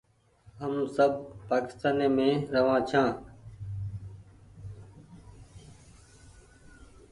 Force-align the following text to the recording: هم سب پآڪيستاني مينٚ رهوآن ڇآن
هم 0.59 0.73
سب 0.95 1.11
پآڪيستاني 1.47 2.07
مينٚ 2.15 2.45
رهوآن 2.53 2.81
ڇآن 2.89 3.09